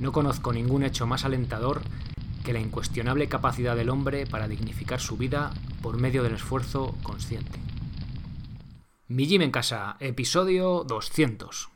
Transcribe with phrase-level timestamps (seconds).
[0.00, 1.82] No conozco ningún hecho más alentador
[2.44, 7.58] que la incuestionable capacidad del hombre para dignificar su vida por medio del esfuerzo consciente.
[9.08, 11.75] Mi en casa, episodio 200.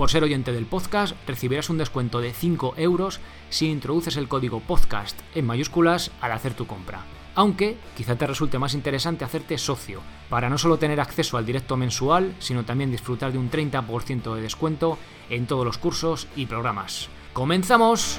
[0.00, 4.60] Por ser oyente del podcast, recibirás un descuento de 5 euros si introduces el código
[4.60, 7.04] podcast en mayúsculas al hacer tu compra.
[7.34, 11.76] Aunque quizá te resulte más interesante hacerte socio, para no solo tener acceso al directo
[11.76, 14.96] mensual, sino también disfrutar de un 30% de descuento
[15.28, 17.10] en todos los cursos y programas.
[17.34, 18.18] ¡Comenzamos!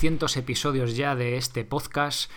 [0.00, 2.30] 200 episodios ya de este podcast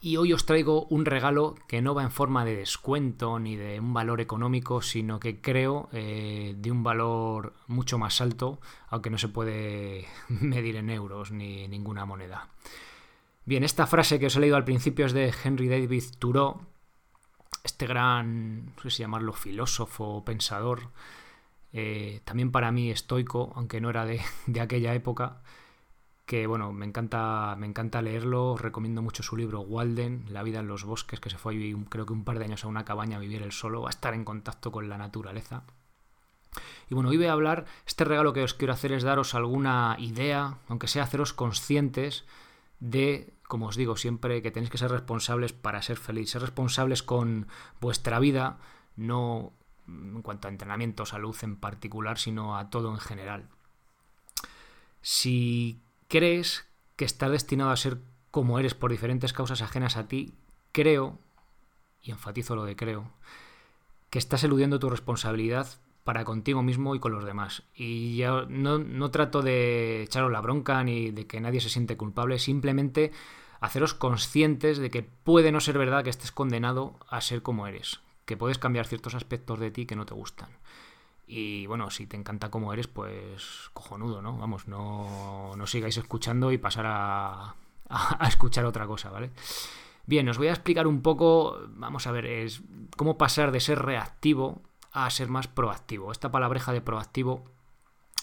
[0.00, 3.78] y hoy os traigo un regalo que no va en forma de descuento ni de
[3.78, 9.18] un valor económico, sino que creo eh, de un valor mucho más alto, aunque no
[9.18, 12.48] se puede medir en euros ni ninguna moneda.
[13.44, 16.66] Bien, esta frase que os he leído al principio es de Henry David Thoreau,
[17.62, 20.90] este gran, no sé si llamarlo filósofo pensador,
[21.72, 25.40] eh, también para mí estoico, aunque no era de, de aquella época,
[26.26, 30.58] que bueno, me encanta, me encanta leerlo, os recomiendo mucho su libro Walden, La vida
[30.58, 32.84] en los bosques, que se fue a creo que un par de años a una
[32.84, 35.62] cabaña a vivir él solo, a estar en contacto con la naturaleza.
[36.90, 39.96] Y bueno, hoy voy a hablar, este regalo que os quiero hacer es daros alguna
[40.00, 42.24] idea, aunque sea haceros conscientes
[42.80, 47.04] de, como os digo siempre, que tenéis que ser responsables para ser feliz, ser responsables
[47.04, 47.46] con
[47.80, 48.58] vuestra vida,
[48.96, 49.52] no
[49.86, 53.48] en cuanto a entrenamiento, salud en particular, sino a todo en general.
[55.02, 56.64] Si crees
[56.96, 57.98] que estás destinado a ser
[58.30, 60.34] como eres por diferentes causas ajenas a ti,
[60.72, 61.18] creo,
[62.02, 63.10] y enfatizo lo de creo,
[64.10, 65.68] que estás eludiendo tu responsabilidad
[66.04, 67.64] para contigo mismo y con los demás.
[67.74, 71.96] Y ya no, no trato de echaros la bronca ni de que nadie se siente
[71.96, 73.10] culpable, simplemente
[73.60, 78.00] haceros conscientes de que puede no ser verdad que estés condenado a ser como eres,
[78.24, 80.50] que puedes cambiar ciertos aspectos de ti que no te gustan.
[81.26, 84.36] Y bueno, si te encanta como eres, pues cojonudo, ¿no?
[84.38, 87.54] Vamos, no, no sigáis escuchando y pasar a,
[87.88, 89.32] a, escuchar otra cosa, ¿vale?
[90.06, 92.62] Bien, os voy a explicar un poco, vamos a ver, es
[92.96, 96.12] cómo pasar de ser reactivo a ser más proactivo.
[96.12, 97.44] Esta palabreja de proactivo,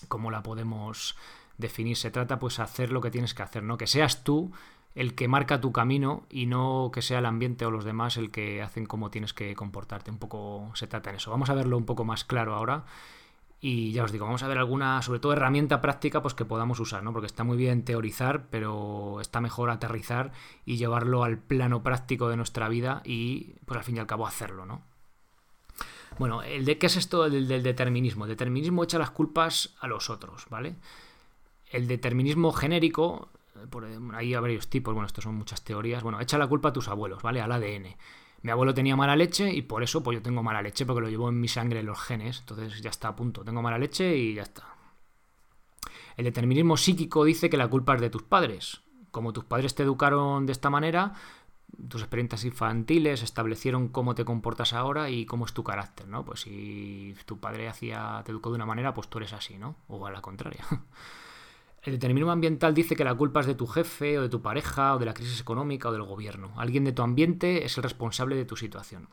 [0.08, 1.18] ¿cómo la podemos
[1.58, 1.98] definir?
[1.98, 3.78] Se trata pues hacer lo que tienes que hacer, ¿no?
[3.78, 4.54] Que seas tú
[4.96, 8.32] el que marca tu camino y no que sea el ambiente o los demás el
[8.32, 10.12] que hacen cómo tienes que comportarte.
[10.12, 11.32] Un poco se trata en eso.
[11.32, 12.86] Vamos a verlo un poco más claro ahora.
[13.60, 16.82] Y ya os digo, vamos a ver alguna, sobre todo herramienta práctica, pues que podamos
[16.82, 17.14] usar, ¿no?
[17.14, 20.34] Porque está muy bien teorizar, pero está mejor aterrizar
[20.66, 24.28] y llevarlo al plano práctico de nuestra vida y, pues al fin y al cabo,
[24.28, 24.82] hacerlo, ¿no?
[26.20, 28.26] Bueno, el de qué es esto del, del determinismo.
[28.26, 30.76] El determinismo echa las culpas a los otros, ¿vale?
[31.72, 33.30] El determinismo genérico
[33.70, 36.04] por ahí hay varios tipos, bueno, estos son muchas teorías.
[36.04, 37.42] Bueno, echa la culpa a tus abuelos, ¿vale?
[37.42, 37.96] Al ADN.
[38.42, 41.10] Mi abuelo tenía mala leche y por eso pues yo tengo mala leche porque lo
[41.10, 43.44] llevo en mi sangre en los genes, entonces ya está a punto.
[43.44, 44.68] Tengo mala leche y ya está.
[46.18, 48.82] El determinismo psíquico dice que la culpa es de tus padres.
[49.12, 51.14] Como tus padres te educaron de esta manera,
[51.88, 56.26] tus experiencias infantiles establecieron cómo te comportas ahora y cómo es tu carácter, ¿no?
[56.26, 59.78] Pues si tu padre hacía, te educó de una manera, pues tú eres así, ¿no?
[59.88, 60.66] O a la contraria.
[61.84, 64.96] El determinismo ambiental dice que la culpa es de tu jefe o de tu pareja
[64.96, 66.54] o de la crisis económica o del gobierno.
[66.56, 69.10] Alguien de tu ambiente es el responsable de tu situación.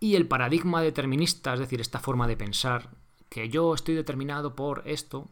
[0.00, 2.90] Y el paradigma determinista, es decir, esta forma de pensar,
[3.30, 5.26] que yo estoy determinado por esto,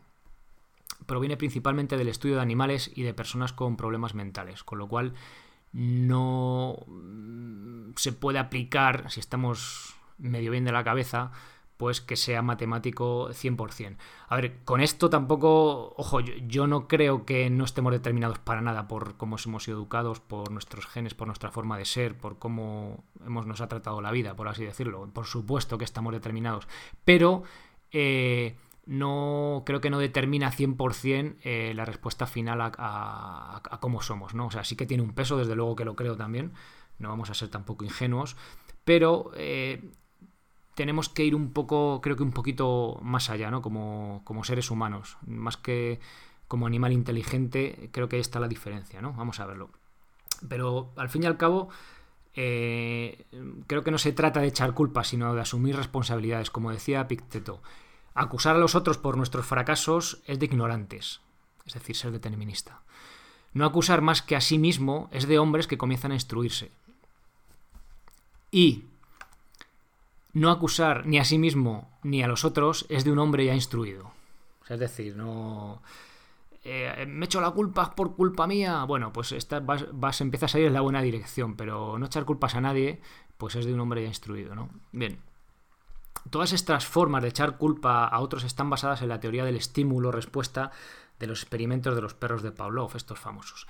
[1.04, 5.12] proviene principalmente del estudio de animales y de personas con problemas mentales, con lo cual
[5.72, 6.78] no
[7.96, 11.32] se puede aplicar, si estamos medio bien de la cabeza,
[11.76, 13.96] pues que sea matemático 100%.
[14.28, 18.88] A ver, con esto tampoco, ojo, yo, no creo que no estemos determinados para nada
[18.88, 23.04] por cómo hemos sido educados, por nuestros genes, por nuestra forma de ser, por cómo
[23.24, 25.08] hemos, nos ha tratado la vida, por así decirlo.
[25.12, 26.66] Por supuesto que estamos determinados,
[27.04, 27.42] pero...
[27.92, 28.56] Eh,
[28.86, 34.46] no creo que no determina 100% eh, la respuesta final a, cómo somos, ¿no?
[34.46, 36.52] O sea, sí que tiene un peso, desde luego que lo creo también,
[36.98, 38.36] no vamos a ser tampoco ingenuos,
[38.84, 39.90] pero eh,
[40.76, 43.62] tenemos que ir un poco, creo que un poquito más allá, ¿no?
[43.62, 45.98] Como, como seres humanos, más que
[46.48, 49.14] como animal inteligente, creo que ahí está la diferencia, ¿no?
[49.14, 49.70] Vamos a verlo.
[50.48, 51.70] Pero al fin y al cabo,
[52.34, 53.24] eh,
[53.66, 57.62] creo que no se trata de echar culpas, sino de asumir responsabilidades, como decía Picteto.
[58.14, 61.22] Acusar a los otros por nuestros fracasos es de ignorantes,
[61.64, 62.82] es decir, ser determinista.
[63.54, 66.70] No acusar más que a sí mismo es de hombres que comienzan a instruirse.
[68.50, 68.84] Y
[70.36, 73.54] no acusar ni a sí mismo ni a los otros es de un hombre ya
[73.54, 74.12] instruido.
[74.68, 75.82] Es decir, no...
[76.62, 78.84] Eh, me echo la culpa por culpa mía.
[78.84, 82.26] Bueno, pues esta vas, vas, empiezas a ir en la buena dirección, pero no echar
[82.26, 83.00] culpas a nadie,
[83.38, 84.68] pues es de un hombre ya instruido, ¿no?
[84.92, 85.20] Bien.
[86.28, 90.70] Todas estas formas de echar culpa a otros están basadas en la teoría del estímulo-respuesta
[91.18, 93.66] de los experimentos de los perros de Pavlov, estos famosos.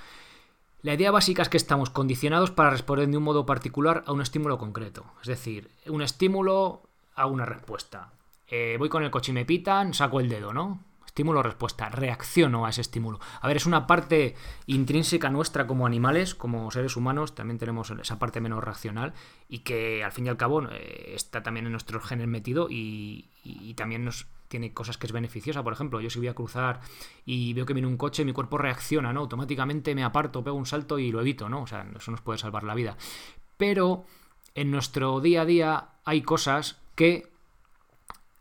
[0.82, 4.20] La idea básica es que estamos condicionados para responder de un modo particular a un
[4.20, 5.04] estímulo concreto.
[5.20, 6.82] Es decir, un estímulo
[7.14, 8.12] a una respuesta.
[8.48, 10.80] Eh, voy con el coche y me pitan, saco el dedo, ¿no?
[11.16, 13.18] estímulo-respuesta, reacciono a ese estímulo.
[13.40, 14.34] A ver, es una parte
[14.66, 19.14] intrínseca nuestra como animales, como seres humanos, también tenemos esa parte menos racional
[19.48, 23.30] y que al fin y al cabo eh, está también en nuestros genes metido y,
[23.76, 25.62] también nos tiene cosas que es beneficiosa.
[25.62, 26.80] Por ejemplo, yo si voy a cruzar
[27.24, 29.20] y veo que viene un coche, mi cuerpo reacciona, ¿no?
[29.20, 31.62] Automáticamente me aparto, pego un salto y lo evito, ¿no?
[31.62, 32.96] O sea, eso nos puede salvar la vida.
[33.56, 34.04] Pero
[34.54, 37.30] en nuestro día a día hay cosas que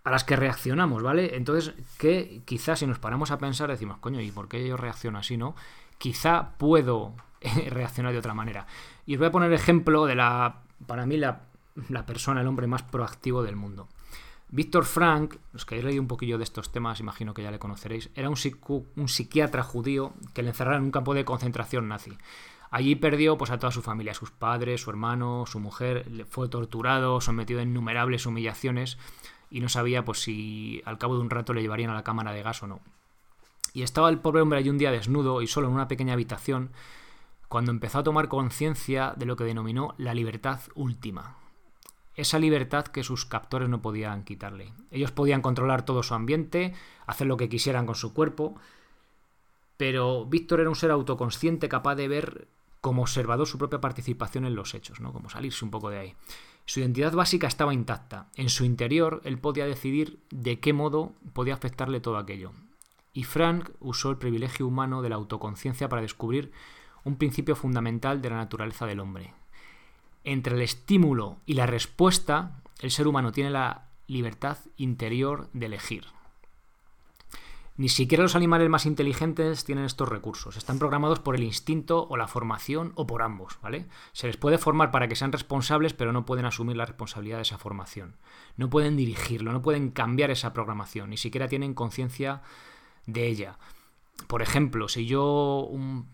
[0.06, 1.36] a las que reaccionamos, ¿vale?
[1.36, 5.18] Entonces, que quizás si nos paramos a pensar, decimos, coño, ¿y por qué yo reacciono
[5.18, 5.56] así, no?
[5.98, 7.16] Quizá puedo
[7.70, 8.68] reaccionar de otra manera.
[9.08, 11.42] Y os voy a poner ejemplo de la, para mí, la,
[12.06, 13.88] persona, el hombre más proactivo del mundo.
[14.50, 17.60] Víctor Frank, los que hayáis leído un poquillo de estos temas, imagino que ya le
[17.60, 18.38] conoceréis, era un,
[19.08, 22.18] psiquiatra judío que le encerraron en un campo de concentración nazi.
[22.70, 27.22] Allí perdió pues, a toda su familia, sus padres, su hermano, su mujer, fue torturado,
[27.22, 28.98] sometido a innumerables humillaciones
[29.50, 32.34] y no sabía pues si al cabo de un rato le llevarían a la cámara
[32.34, 32.82] de gas o no.
[33.74, 36.72] Y estaba el pobre hombre allí un día desnudo y solo en una pequeña habitación
[37.48, 41.45] cuando empezó a tomar conciencia de lo que denominó la libertad última.
[42.16, 44.72] Esa libertad que sus captores no podían quitarle.
[44.92, 46.74] Ellos podían controlar todo su ambiente,
[47.06, 48.56] hacer lo que quisieran con su cuerpo,
[49.78, 52.48] pero Víctor era un ser autoconsciente capaz de ver
[52.80, 55.12] como observador su propia participación en los hechos, ¿no?
[55.12, 56.16] Como salirse un poco de ahí.
[56.66, 58.28] Su identidad básica estaba intacta.
[58.36, 62.52] En su interior, él podía decidir de qué modo podía afectarle todo aquello.
[63.12, 66.52] Y Frank usó el privilegio humano de la autoconciencia para descubrir
[67.04, 69.34] un principio fundamental de la naturaleza del hombre.
[70.26, 76.06] Entre el estímulo y la respuesta, el ser humano tiene la libertad interior de elegir.
[77.78, 80.58] Ni siquiera los animales más inteligentes tienen estos recursos.
[80.58, 83.86] Están programados por el instinto o la formación o por ambos, ¿vale?
[84.14, 87.44] Se les puede formar para que sean responsables, pero no pueden asumir la responsabilidad de
[87.44, 88.16] esa formación.
[88.58, 92.42] No pueden dirigirlo, no pueden cambiar esa programación, ni siquiera tienen conciencia
[93.06, 93.60] de ella.
[94.28, 95.70] Por ejemplo, si yo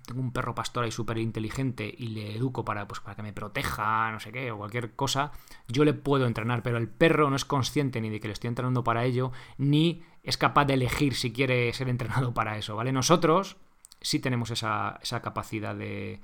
[0.06, 3.32] tengo un perro pastor ahí súper inteligente y le educo para, pues, para que me
[3.32, 5.32] proteja, no sé qué, o cualquier cosa,
[5.68, 8.50] yo le puedo entrenar, pero el perro no es consciente ni de que le estoy
[8.50, 12.92] entrenando para ello, ni es capaz de elegir si quiere ser entrenado para eso, ¿vale?
[12.92, 13.58] Nosotros
[14.02, 16.22] sí tenemos esa, capacidad de,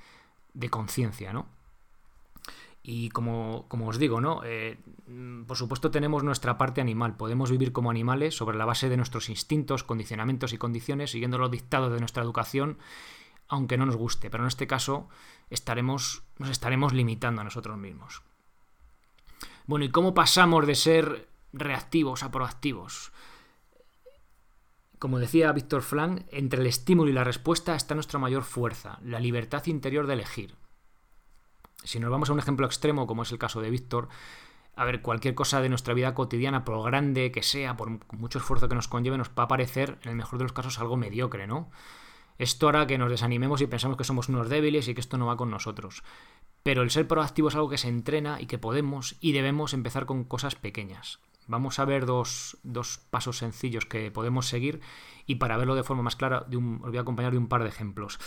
[0.54, 1.48] de conciencia, ¿no?
[2.90, 4.44] Y como, os digo, ¿no?
[4.46, 4.80] Eh,
[5.46, 7.18] por supuesto tenemos nuestra parte animal.
[7.18, 11.52] Podemos vivir como animales sobre la base de nuestros instintos, condicionamientos y condiciones, siguiendo los
[11.52, 12.78] dictados de nuestra educación,
[13.50, 14.30] aunque no nos guste.
[14.30, 15.10] Pero en este caso
[15.50, 18.22] estaremos, nos estaremos limitando a nosotros mismos.
[19.66, 23.12] Bueno, ¿y cómo pasamos de ser reactivos a proactivos?
[24.98, 29.20] Como decía Víctor Frank, entre el estímulo y la respuesta está nuestra mayor fuerza, la
[29.20, 30.56] libertad interior de elegir.
[31.88, 34.10] Si nos vamos a un ejemplo extremo, como es el caso de Víctor,
[34.76, 38.68] a ver, cualquier cosa de nuestra vida cotidiana, por grande que sea, por mucho esfuerzo
[38.68, 41.48] que nos conlleve, nos va a parecer, en el mejor de los casos, algo mediocre,
[41.48, 41.72] ¿no?
[42.38, 45.28] Esto hará que nos desanimemos y pensamos que somos unos débiles y que esto no
[45.28, 46.04] va con nosotros.
[46.62, 50.06] Pero el ser proactivo es algo que se entrena y que podemos y debemos empezar
[50.06, 51.20] con cosas pequeñas.
[51.48, 52.58] Vamos a ver dos,
[53.10, 54.82] pasos sencillos que podemos seguir
[55.26, 57.70] y para verlo de forma más clara os voy a acompañar de un par de
[57.70, 58.20] ejemplos.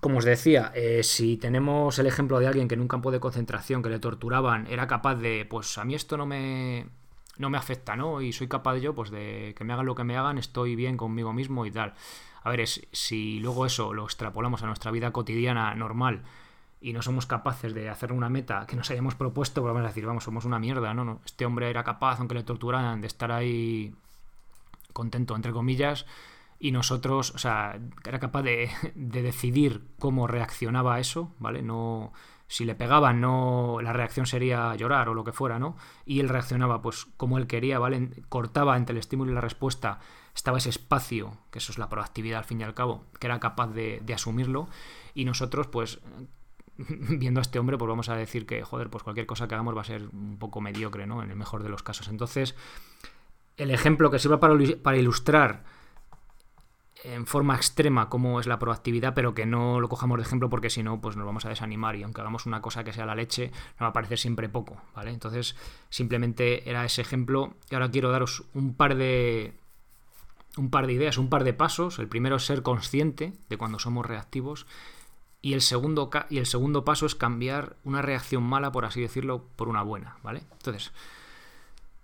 [0.00, 3.20] Como os decía, eh, si tenemos el ejemplo de alguien que en un campo de
[3.20, 6.86] concentración que le torturaban era capaz de, pues a mí esto no me,
[7.36, 8.22] no me afecta, ¿no?
[8.22, 10.96] Y soy capaz yo, pues de que me hagan lo que me hagan, estoy bien
[10.96, 11.92] conmigo mismo y tal.
[12.42, 16.22] A ver, si luego eso lo extrapolamos a nuestra vida cotidiana normal
[16.80, 19.88] y no somos capaces de hacer una meta que nos hayamos propuesto, pues vamos a
[19.88, 21.20] decir, vamos, somos una mierda, ¿no?
[21.26, 23.94] Este hombre era capaz, aunque le torturaran, de estar ahí
[24.94, 26.06] contento, entre comillas,
[26.60, 31.62] y nosotros, o sea, era capaz de, de decidir cómo reaccionaba a eso, ¿vale?
[31.62, 32.12] No
[32.50, 35.76] si le pegaban, no la reacción sería llorar o lo que fuera, ¿no?
[36.04, 38.10] Y él reaccionaba pues como él quería, ¿vale?
[38.28, 40.00] Cortaba entre el estímulo y la respuesta,
[40.34, 43.38] estaba ese espacio, que eso es la proactividad al fin y al cabo, que era
[43.38, 44.68] capaz de, asumirlo,
[45.14, 46.00] y nosotros pues
[46.76, 49.76] viendo a este hombre, pues vamos a decir que, joder, pues cualquier cosa que hagamos
[49.76, 51.22] va a ser un poco mediocre, ¿no?
[51.22, 52.08] En el mejor de los casos.
[52.08, 52.56] Entonces,
[53.58, 55.62] el ejemplo que sirva para ilustrar
[57.04, 60.70] en forma extrema como es la proactividad, pero que no lo cojamos de ejemplo porque
[60.70, 63.14] si no, pues nos vamos a desanimar y aunque hagamos una cosa que sea la
[63.14, 65.10] leche, nos va a parecer siempre poco, ¿vale?
[65.10, 65.56] Entonces,
[65.88, 69.54] simplemente era ese ejemplo y ahora quiero daros un par de
[70.56, 71.98] un par de ideas, un par de pasos.
[71.98, 74.66] El primero es ser consciente de cuando somos reactivos
[75.42, 79.46] y el segundo y el segundo paso es cambiar una reacción mala, por así decirlo,
[79.56, 80.42] por una buena, ¿vale?
[80.52, 80.92] Entonces,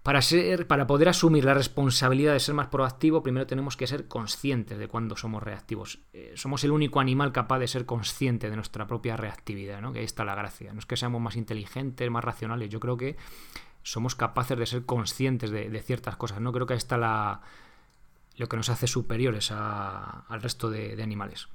[0.06, 4.06] para, ser, para poder asumir la responsabilidad de ser más proactivo, primero tenemos que ser
[4.06, 5.98] conscientes de cuando somos reactivos.
[6.12, 9.92] Eh, somos el único animal capaz de ser consciente de nuestra propia reactividad, ¿no?
[9.92, 10.72] que ahí está la gracia.
[10.72, 13.16] No es que seamos más inteligentes, más racionales, yo creo que
[13.82, 16.40] somos capaces de ser conscientes de, ciertas cosas.
[16.40, 17.40] No creo que ahí está la,
[18.36, 21.48] lo que nos hace superiores al resto de, de animales.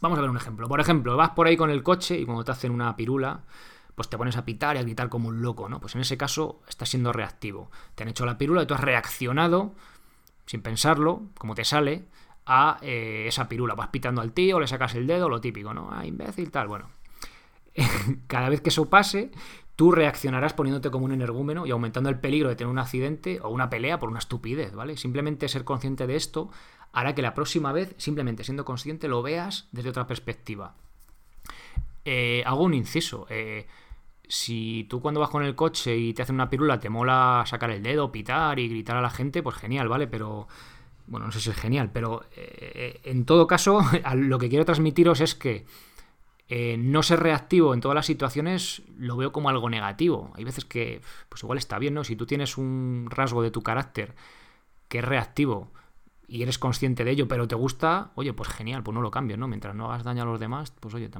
[0.00, 0.68] Vamos a ver un ejemplo.
[0.68, 3.42] Por ejemplo, vas por ahí con el coche y cuando te hacen una pirula,
[3.98, 5.80] pues te pones a pitar y a gritar como un loco, ¿no?
[5.80, 7.68] Pues en ese caso estás siendo reactivo.
[7.96, 9.74] Te han hecho la pirula y tú has reaccionado,
[10.46, 12.04] sin pensarlo, como te sale,
[12.46, 13.74] a eh, esa pirula.
[13.74, 15.88] Vas pitando al tío, le sacas el dedo, lo típico, ¿no?
[15.90, 16.68] Ah, imbécil, tal.
[16.68, 16.90] Bueno,
[18.28, 19.32] cada vez que eso pase,
[19.74, 23.48] tú reaccionarás poniéndote como un energúmeno y aumentando el peligro de tener un accidente o
[23.48, 24.96] una pelea por una estupidez, ¿vale?
[24.96, 26.50] Simplemente ser consciente de esto
[26.92, 30.76] hará que la próxima vez, simplemente siendo consciente, lo veas desde otra perspectiva.
[32.10, 33.26] Eh, hago un inciso.
[33.28, 33.66] Eh,
[34.28, 37.70] si tú cuando vas con el coche y te hacen una pirula te mola sacar
[37.70, 40.06] el dedo, pitar y gritar a la gente, pues genial, ¿vale?
[40.06, 40.46] Pero,
[41.06, 43.80] bueno, no sé si es genial, pero eh, en todo caso,
[44.14, 45.64] lo que quiero transmitiros es que
[46.50, 50.32] eh, no ser reactivo en todas las situaciones lo veo como algo negativo.
[50.34, 52.04] Hay veces que, pues igual está bien, ¿no?
[52.04, 54.14] Si tú tienes un rasgo de tu carácter
[54.88, 55.70] que es reactivo,
[56.28, 59.38] y eres consciente de ello, pero te gusta, oye, pues genial, pues no lo cambio,
[59.38, 59.48] ¿no?
[59.48, 61.10] Mientras no hagas daño a los demás, pues oye,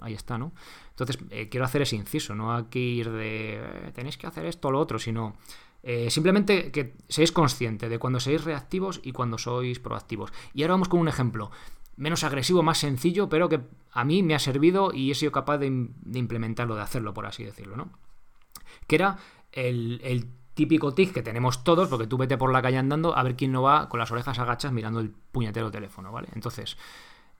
[0.00, 0.52] ahí está, ¿no?
[0.90, 4.68] Entonces, eh, quiero hacer ese inciso, no aquí ir de eh, tenéis que hacer esto
[4.68, 5.36] o lo otro, sino
[5.82, 10.32] eh, simplemente que seáis conscientes de cuando seáis reactivos y cuando sois proactivos.
[10.54, 11.50] Y ahora vamos con un ejemplo
[11.96, 15.58] menos agresivo, más sencillo, pero que a mí me ha servido y he sido capaz
[15.58, 17.90] de, implementarlo, de hacerlo, por así decirlo, ¿no?
[18.86, 19.18] Que era
[19.52, 20.00] el
[20.54, 23.52] típico tic que tenemos todos, porque tú vete por la calle andando a ver quién
[23.52, 26.28] no va con las orejas agachas mirando el puñetero teléfono, ¿vale?
[26.34, 26.76] Entonces,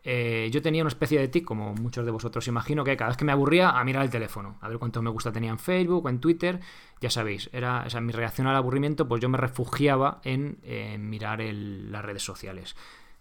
[0.07, 3.17] eh, yo tenía una especie de tic, como muchos de vosotros imagino, que cada vez
[3.17, 6.05] que me aburría a mirar el teléfono, a ver cuánto me gusta tenía en Facebook
[6.05, 6.61] o en Twitter,
[7.01, 10.59] ya sabéis, era mi reacción al aburrimiento, pues yo me refugiaba en,
[11.09, 12.77] mirar las redes sociales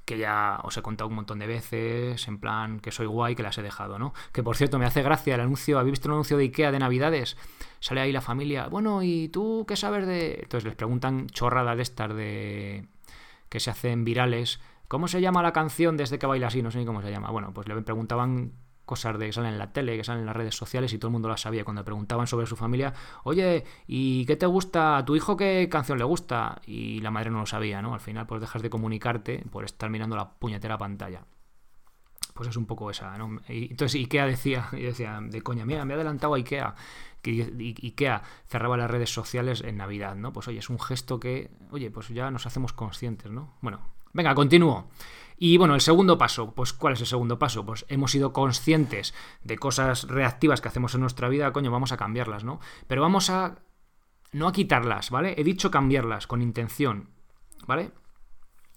[0.05, 3.43] que ya os he contado un montón de veces, en plan que soy guay, que
[3.43, 4.13] las he dejado, ¿no?
[4.31, 6.79] Que por cierto, me hace gracia el anuncio, ¿habéis visto el anuncio de Ikea de
[6.79, 7.37] Navidades?
[7.79, 10.39] Sale ahí la familia, bueno, ¿y tú qué sabes de...?
[10.43, 12.87] Entonces les preguntan chorradas de estas de...
[13.49, 14.59] que se hacen virales.
[14.87, 16.61] ¿Cómo se llama la canción desde que baila así?
[16.61, 17.31] No sé ni cómo se llama.
[17.31, 18.51] Bueno, pues le preguntaban
[18.85, 21.09] cosas de que salen en la tele, que salen en las redes sociales y todo
[21.09, 21.63] el mundo las sabía.
[21.63, 24.97] Cuando preguntaban sobre su familia, oye, ¿y qué te gusta?
[24.97, 26.61] ¿A tu hijo qué canción le gusta?
[26.65, 27.93] Y la madre no lo sabía, ¿no?
[27.93, 31.25] Al final, pues dejas de comunicarte por estar mirando la puñetera pantalla.
[32.33, 33.39] Pues es un poco esa, ¿no?
[33.47, 36.75] Y, entonces Ikea decía, y decía, de coña, mira, me ha adelantado a Ikea.
[37.21, 40.33] Que Ikea cerraba las redes sociales en Navidad, ¿no?
[40.33, 43.53] Pues oye, es un gesto que, oye, pues ya nos hacemos conscientes, ¿no?
[43.61, 43.79] Bueno,
[44.11, 44.89] venga, continúo.
[45.37, 47.65] Y bueno, el segundo paso, pues ¿cuál es el segundo paso?
[47.65, 49.13] Pues hemos sido conscientes
[49.43, 52.59] de cosas reactivas que hacemos en nuestra vida, coño, vamos a cambiarlas, ¿no?
[52.87, 53.55] Pero vamos a...
[54.31, 55.35] no a quitarlas, ¿vale?
[55.37, 57.09] He dicho cambiarlas con intención,
[57.67, 57.91] ¿vale?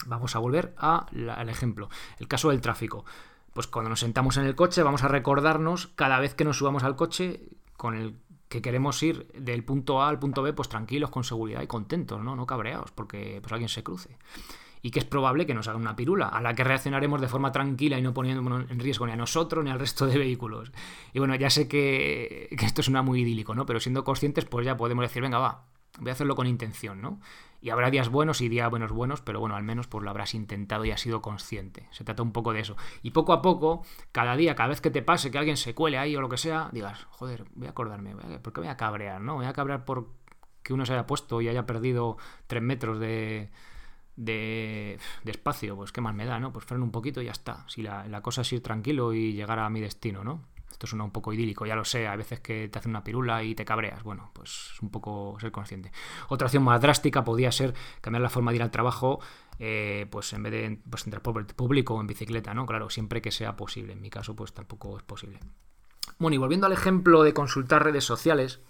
[0.06, 3.04] Vamos a volver al ejemplo, el caso del tráfico.
[3.52, 6.84] Pues cuando nos sentamos en el coche vamos a recordarnos cada vez que nos subamos
[6.84, 11.10] al coche con el que queremos ir del punto A al punto B, pues tranquilos,
[11.10, 12.36] con seguridad y contentos, ¿no?
[12.36, 14.18] No cabreados, porque pues alguien se cruce
[14.86, 17.50] y que es probable que nos haga una pirula, a la que reaccionaremos de forma
[17.50, 20.70] tranquila y no poniendo en riesgo ni a nosotros ni al resto de vehículos.
[21.12, 23.66] Y bueno, ya sé que, esto suena muy idílico, ¿no?
[23.66, 25.64] Pero siendo conscientes, pues ya podemos decir, venga, va,
[25.98, 27.18] voy a hacerlo con intención, ¿no?
[27.60, 30.34] Y habrá días buenos y días buenos buenos, pero bueno, al menos pues lo habrás
[30.34, 31.88] intentado y has sido consciente.
[31.90, 32.76] Se trata un poco de eso.
[33.02, 35.98] Y poco a poco, cada día, cada vez que te pase, que alguien se cuele
[35.98, 39.20] ahí o lo que sea, digas, joder, voy a acordarme, ¿por qué voy a cabrear?
[39.20, 39.34] ¿No?
[39.34, 40.10] Voy a cabrear por
[40.62, 43.50] que uno se haya puesto y haya perdido tres metros de,
[44.16, 46.52] de, espacio, pues qué más me da, ¿no?
[46.52, 47.64] Pues freno un poquito y ya está.
[47.68, 50.42] Si la, cosa es ir tranquilo y llegar a mi destino, ¿no?
[50.70, 53.42] esto suena un poco idílico, ya lo sé, hay veces que te hacen una pirula
[53.42, 54.02] y te cabreas.
[54.02, 55.90] Bueno, pues es un poco ser consciente.
[56.28, 59.20] Otra acción más drástica podría ser cambiar la forma de ir al trabajo,
[59.58, 62.66] eh, pues en vez de pues, en transporte público o en bicicleta, ¿no?
[62.66, 63.94] Claro, siempre que sea posible.
[63.94, 65.40] En mi caso, pues tampoco es posible.
[66.18, 68.60] Bueno, y volviendo al ejemplo de consultar redes sociales,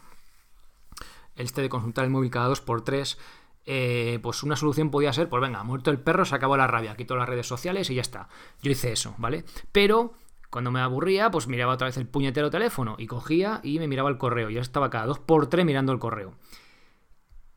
[1.35, 3.19] este de consultar el móvil cada dos por tres,
[3.67, 6.97] eh, pues una solución podía ser, pues venga, muerto el perro, se acabó la rabia,
[6.97, 8.29] quito las redes sociales y ya está.
[8.63, 9.45] Yo hice eso, ¿vale?
[9.73, 10.15] Pero
[10.51, 14.09] cuando me aburría, pues miraba otra vez el puñetero teléfono y cogía y me miraba
[14.09, 14.51] el correo.
[14.51, 16.35] Ya estaba cada dos por tres mirando el correo.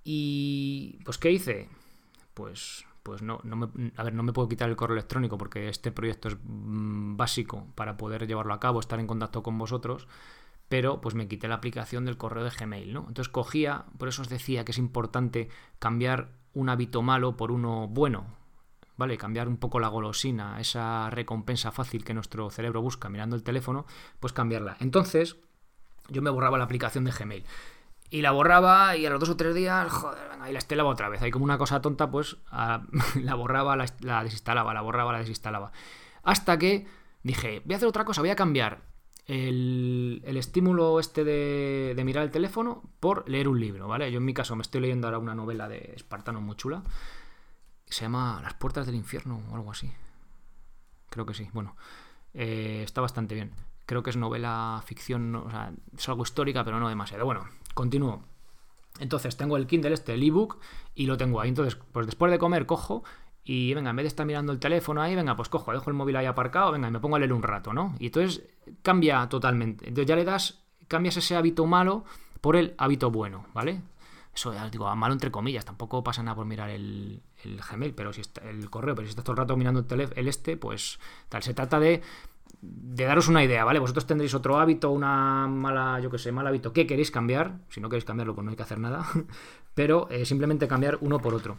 [0.04, 1.70] Y pues ¿qué hice?
[2.34, 5.70] Pues pues no, no me, a ver, no me puedo quitar el correo electrónico porque
[5.70, 10.08] este proyecto es mm, básico para poder llevarlo a cabo, estar en contacto con vosotros,
[10.70, 13.06] pero pues me quité la aplicación del correo de Gmail, ¿no?
[13.08, 15.50] Entonces cogía, por eso os decía que es importante
[15.80, 18.28] cambiar un hábito malo por uno bueno,
[18.96, 19.18] ¿vale?
[19.18, 23.88] Cambiar un poco la golosina, esa recompensa fácil que nuestro cerebro busca mirando el teléfono,
[24.20, 24.78] pues cambiarla.
[24.80, 25.38] Entonces,
[26.08, 27.44] yo me borraba la aplicación de Gmail.
[28.12, 30.90] Y la borraba y a los dos o tres días, joder, venga, y la estelaba
[30.90, 31.22] otra vez.
[31.22, 32.38] Ahí como una cosa tonta, pues
[33.16, 35.72] la borraba, la, la, desinstalaba, la borraba, la desinstalaba.
[36.24, 36.88] Hasta que
[37.24, 38.89] dije, voy a hacer otra cosa, voy a cambiar
[39.30, 44.12] el, estímulo este de, mirar el teléfono por leer un libro, ¿vale?
[44.12, 46.82] Yo en mi caso me estoy leyendo ahora una novela de Espartano muy chula.
[47.86, 49.92] Se llama Las puertas del infierno o algo así.
[51.12, 51.48] Creo que sí.
[51.54, 51.76] Bueno,
[52.34, 53.52] eh, está bastante bien.
[53.86, 57.24] Creo que es novela ficción, o sea, es algo histórica, pero no demasiado.
[57.26, 58.24] Bueno, continúo.
[59.00, 60.58] Entonces tengo el Kindle este, el ebook,
[60.96, 61.50] y lo tengo ahí.
[61.50, 63.04] Entonces, pues después de comer cojo
[63.44, 65.96] y venga, en vez de estar mirando el teléfono ahí, venga, pues cojo, dejo el
[65.96, 67.96] móvil ahí aparcado, venga, y me pongo a leer un rato, ¿no?
[68.00, 68.44] Y entonces
[68.82, 69.88] cambia totalmente.
[69.88, 72.04] Entonces ya le das, cambias ese hábito malo
[72.42, 73.82] por el hábito bueno, ¿vale?
[74.34, 78.14] Eso ya digo, malo entre comillas, tampoco pasa nada por mirar el, el Gmail, pero
[78.14, 80.56] si está, el correo, pero si estás todo el rato mirando el, teléfono, el este,
[80.56, 82.02] pues tal, se trata de
[82.62, 83.80] de daros una idea, ¿vale?
[83.80, 87.60] Vosotros tendréis otro hábito, una mala, yo que sé, mal hábito que queréis cambiar.
[87.70, 89.06] Si no queréis cambiarlo, pues no hay que hacer nada.
[89.76, 91.58] Pero eh, simplemente cambiar uno por otro.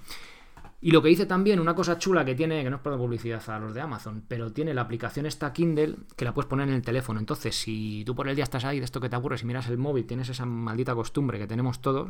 [0.82, 3.42] Y lo que dice también, una cosa chula que tiene, que no es para publicidad
[3.50, 6.74] a los de Amazon, pero tiene la aplicación esta Kindle que la puedes poner en
[6.74, 7.20] el teléfono.
[7.20, 9.68] Entonces, si tú por el día estás ahí de esto que te aburres y miras
[9.68, 12.08] el móvil, tienes esa maldita costumbre que tenemos todos,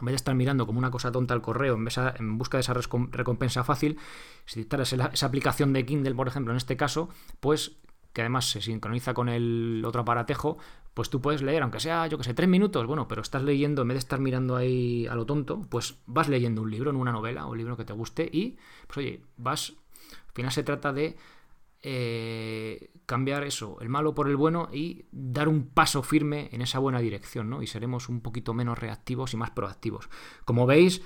[0.00, 1.86] en vez de estar mirando como una cosa tonta el correo, en,
[2.18, 3.98] en busca de esa recompensa fácil,
[4.46, 7.76] si instalas esa aplicación de Kindle, por ejemplo, en este caso, pues
[8.12, 10.58] que además se sincroniza con el otro aparatejo,
[10.94, 13.82] pues tú puedes leer, aunque sea, yo que sé, tres minutos, bueno, pero estás leyendo,
[13.82, 16.96] en vez de estar mirando ahí a lo tonto, pues vas leyendo un libro, en
[16.96, 19.72] una novela, o un libro que te guste, y, pues oye, vas,
[20.10, 21.16] al final se trata de
[21.80, 26.78] eh, cambiar eso, el malo por el bueno, y dar un paso firme en esa
[26.78, 27.62] buena dirección, ¿no?
[27.62, 30.10] Y seremos un poquito menos reactivos y más proactivos.
[30.44, 31.02] Como veis,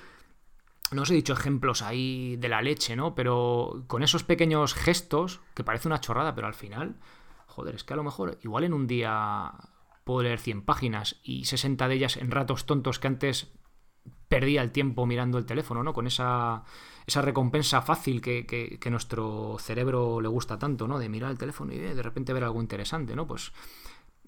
[0.93, 3.15] no os he dicho ejemplos ahí de la leche, ¿no?
[3.15, 6.97] Pero con esos pequeños gestos, que parece una chorrada, pero al final,
[7.47, 9.53] joder, es que a lo mejor igual en un día
[10.05, 13.49] puedo leer 100 páginas y 60 de ellas en ratos tontos que antes
[14.29, 15.93] perdía el tiempo mirando el teléfono, ¿no?
[15.93, 16.63] Con esa,
[17.07, 20.99] esa recompensa fácil que, que, nuestro cerebro le gusta tanto, ¿no?
[20.99, 23.27] De mirar el teléfono y de repente ver algo interesante, ¿no?
[23.27, 23.53] Pues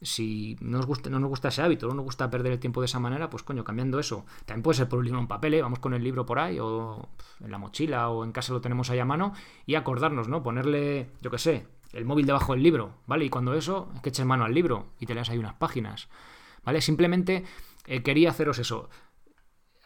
[0.00, 2.80] si no nos, gusta, no nos gusta ese hábito, no nos gusta perder el tiempo
[2.80, 4.24] de esa manera, pues coño, cambiando eso.
[4.44, 5.62] También puede ser por un libro en papel, ¿eh?
[5.62, 7.08] vamos con el libro por ahí, o
[7.40, 9.32] en la mochila, o en casa lo tenemos ahí a mano,
[9.66, 10.42] y acordarnos, ¿no?
[10.42, 13.24] Ponerle, yo qué sé, el móvil debajo del libro, ¿vale?
[13.24, 16.08] Y cuando eso, es que eches mano al libro y te leas ahí unas páginas,
[16.64, 16.80] ¿vale?
[16.80, 17.44] Simplemente
[17.86, 18.88] eh, quería haceros eso,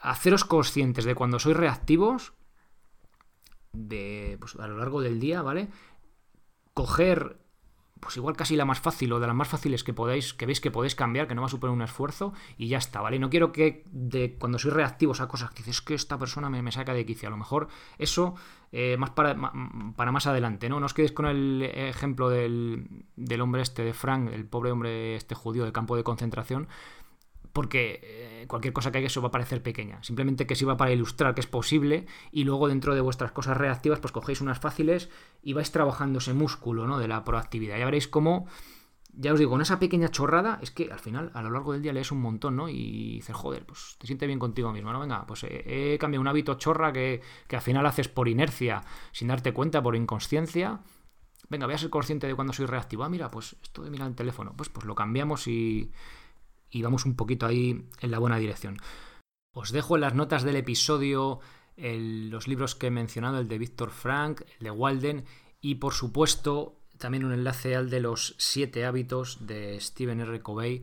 [0.01, 2.35] haceros conscientes de cuando sois reactivos,
[3.73, 5.69] de, pues, a lo largo del día, ¿vale?
[6.75, 7.42] Coger
[8.03, 10.61] pues igual casi la más fácil o de las más fáciles que podáis, que veis
[10.61, 13.21] que podéis cambiar, que no va a suponer un esfuerzo y ya está, ¿vale?
[13.21, 16.73] no quiero que de, cuando soy reactivo a cosas que dices que esta persona me,
[16.73, 18.35] saca de quicio, a lo mejor eso
[18.73, 19.37] eh, más para,
[19.95, 20.81] para, más adelante, ¿no?
[20.81, 25.15] No os quedéis con el ejemplo del, del hombre este de Frank, el pobre hombre
[25.15, 26.67] este judío del campo de concentración,
[27.53, 30.03] porque eh, cualquier cosa que haga eso va a parecer pequeña.
[30.03, 34.01] Simplemente que sirva para ilustrar que es posible y luego dentro de vuestras cosas reactivas
[34.01, 35.11] pues cogéis unas fáciles
[35.43, 36.99] y vais trabajando ese músculo ¿no?
[36.99, 37.79] de la proactividad.
[37.79, 38.47] Ya veréis cómo,
[39.13, 41.83] ya os digo, en esa pequeña chorrada es que al final a lo largo del
[41.83, 42.69] día lees un montón ¿no?
[42.69, 45.01] y dices, joder, pues te sientes bien contigo mismo, ¿no?
[45.01, 49.29] Venga, pues he, cambiado un hábito chorra que, que al final haces por inercia, sin
[49.29, 50.81] darte cuenta, por inconsciencia
[51.53, 53.05] venga, voy a ser consciente de cuando soy reactivo.
[53.05, 55.93] Ah, mira, pues esto de mirar el teléfono, pues, pues lo cambiamos y,
[56.73, 58.79] y vamos un poquito ahí en la buena dirección.
[59.55, 61.39] Os dejo en las notas del episodio
[61.77, 65.25] los libros que he mencionado, el de Víctor Frank, el de Walden
[65.61, 70.41] y por supuesto también un enlace al de los siete hábitos de Stephen R.
[70.41, 70.83] Covey,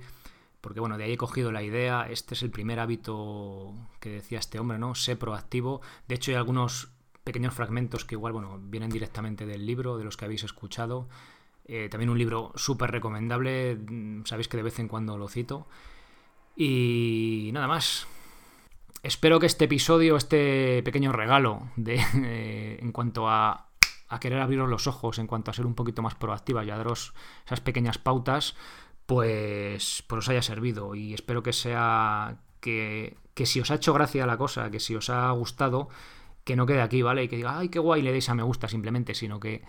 [0.61, 4.39] porque bueno, de ahí he cogido la idea, este es el primer hábito que decía
[4.39, 4.95] este hombre, ¿no?
[4.95, 5.81] Sé proactivo.
[6.07, 6.89] De hecho hay algunos
[7.23, 11.07] pequeños fragmentos que igual, bueno, vienen directamente del libro, de los que habéis escuchado.
[11.71, 15.67] Eh, también un libro súper recomendable, mm, sabéis que de vez en cuando lo cito.
[16.55, 18.07] Y nada más.
[19.03, 21.97] Espero que este episodio, este pequeño regalo de,
[22.81, 23.67] en cuanto a,
[24.09, 26.77] a, querer abriros los ojos, en cuanto a ser un poquito más proactiva y a
[26.77, 27.13] daros
[27.45, 28.55] esas pequeñas pautas,
[29.05, 30.95] pues, pues os haya servido.
[30.95, 34.95] Y espero que sea que, que si os ha hecho gracia la cosa, que si
[34.95, 35.89] os ha gustado,
[36.43, 37.23] que no quede aquí, ¿vale?
[37.23, 39.63] Y que diga, ay, qué guay, le deis a me gusta simplemente, sino que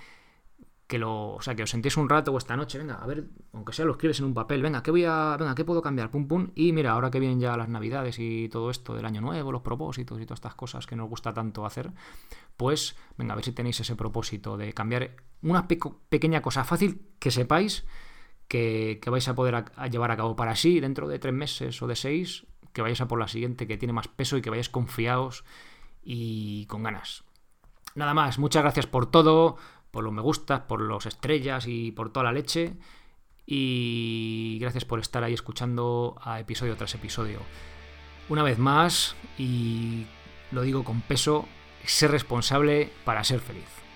[0.90, 3.30] que lo, o sea, que os sentéis un rato o esta noche, venga, a ver,
[3.52, 6.10] aunque sea lo escribes en un papel, venga, ¿qué voy a, venga, qué puedo cambiar?
[6.10, 6.50] Pum pum.
[6.56, 9.62] Y mira, ahora que vienen ya las Navidades y todo esto del año nuevo, los
[9.62, 11.92] propósitos y todas estas cosas que nos gusta tanto hacer,
[12.56, 17.30] pues venga, a ver si tenéis ese propósito de cambiar una pequeña cosa fácil que
[17.30, 17.86] sepáis
[18.48, 21.94] que, vais a poder llevar a cabo para sí dentro de tres meses o de
[21.94, 25.44] seis, que vayáis a por la siguiente que tiene más peso y que vayáis confiados
[26.02, 27.22] y con ganas.
[27.94, 29.56] Nada más, muchas gracias por todo
[29.90, 32.74] por los me gustas, por los estrellas y por toda la leche.
[33.46, 37.40] Y gracias por estar ahí escuchando a episodio tras episodio.
[38.28, 40.06] Una vez más, y
[40.52, 41.48] lo digo con peso,
[41.84, 43.89] ser responsable para ser feliz.